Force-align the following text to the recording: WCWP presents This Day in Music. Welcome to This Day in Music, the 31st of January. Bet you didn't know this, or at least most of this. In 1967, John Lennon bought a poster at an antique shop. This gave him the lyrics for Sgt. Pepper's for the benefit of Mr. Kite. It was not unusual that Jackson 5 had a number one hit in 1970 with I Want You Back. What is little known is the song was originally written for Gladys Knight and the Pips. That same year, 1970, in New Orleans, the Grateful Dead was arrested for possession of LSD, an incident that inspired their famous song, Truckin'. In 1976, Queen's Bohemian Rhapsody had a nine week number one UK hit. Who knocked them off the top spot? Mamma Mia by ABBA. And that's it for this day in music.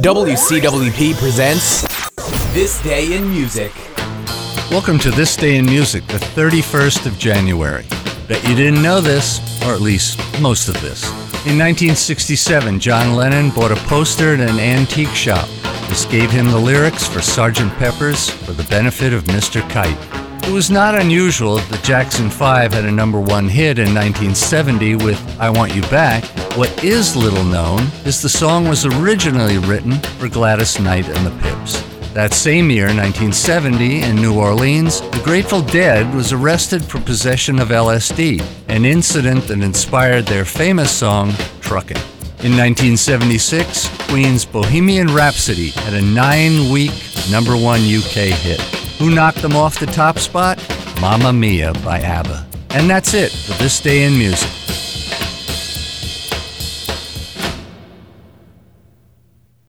WCWP 0.00 1.14
presents 1.16 1.82
This 2.54 2.82
Day 2.82 3.14
in 3.14 3.28
Music. 3.28 3.70
Welcome 4.70 4.98
to 5.00 5.10
This 5.10 5.36
Day 5.36 5.58
in 5.58 5.66
Music, 5.66 6.06
the 6.06 6.16
31st 6.16 7.04
of 7.04 7.18
January. 7.18 7.84
Bet 8.26 8.42
you 8.48 8.56
didn't 8.56 8.82
know 8.82 9.02
this, 9.02 9.38
or 9.66 9.74
at 9.74 9.82
least 9.82 10.18
most 10.40 10.68
of 10.68 10.80
this. 10.80 11.04
In 11.44 11.58
1967, 11.58 12.80
John 12.80 13.14
Lennon 13.14 13.50
bought 13.50 13.70
a 13.70 13.76
poster 13.86 14.32
at 14.32 14.40
an 14.40 14.58
antique 14.58 15.08
shop. 15.08 15.46
This 15.90 16.06
gave 16.06 16.30
him 16.30 16.46
the 16.46 16.58
lyrics 16.58 17.06
for 17.06 17.20
Sgt. 17.20 17.76
Pepper's 17.76 18.30
for 18.30 18.52
the 18.52 18.64
benefit 18.64 19.12
of 19.12 19.24
Mr. 19.24 19.60
Kite. 19.68 20.21
It 20.44 20.52
was 20.52 20.70
not 20.70 21.00
unusual 21.00 21.56
that 21.56 21.84
Jackson 21.84 22.28
5 22.28 22.72
had 22.72 22.84
a 22.84 22.90
number 22.90 23.20
one 23.20 23.48
hit 23.48 23.78
in 23.78 23.94
1970 23.94 24.96
with 24.96 25.40
I 25.40 25.48
Want 25.48 25.74
You 25.74 25.82
Back. 25.82 26.24
What 26.56 26.84
is 26.84 27.16
little 27.16 27.44
known 27.44 27.82
is 28.04 28.20
the 28.20 28.28
song 28.28 28.68
was 28.68 28.84
originally 28.84 29.58
written 29.58 29.92
for 30.18 30.28
Gladys 30.28 30.80
Knight 30.80 31.08
and 31.08 31.24
the 31.24 31.42
Pips. 31.42 31.80
That 32.12 32.34
same 32.34 32.70
year, 32.70 32.86
1970, 32.86 34.02
in 34.02 34.16
New 34.16 34.38
Orleans, 34.38 35.00
the 35.00 35.22
Grateful 35.24 35.62
Dead 35.62 36.12
was 36.12 36.32
arrested 36.32 36.84
for 36.84 37.00
possession 37.00 37.58
of 37.58 37.68
LSD, 37.68 38.44
an 38.68 38.84
incident 38.84 39.44
that 39.44 39.62
inspired 39.62 40.26
their 40.26 40.44
famous 40.44 40.90
song, 40.90 41.30
Truckin'. 41.60 41.96
In 42.44 42.56
1976, 42.58 43.88
Queen's 44.08 44.44
Bohemian 44.44 45.14
Rhapsody 45.14 45.68
had 45.70 45.94
a 45.94 46.02
nine 46.02 46.70
week 46.70 46.92
number 47.30 47.56
one 47.56 47.80
UK 47.80 48.34
hit. 48.34 48.81
Who 49.02 49.10
knocked 49.12 49.42
them 49.42 49.56
off 49.56 49.80
the 49.80 49.86
top 49.86 50.16
spot? 50.20 50.64
Mamma 51.00 51.32
Mia 51.32 51.72
by 51.84 51.98
ABBA. 51.98 52.46
And 52.70 52.88
that's 52.88 53.14
it 53.14 53.32
for 53.32 53.60
this 53.60 53.80
day 53.80 54.04
in 54.04 54.16
music. 54.16 54.61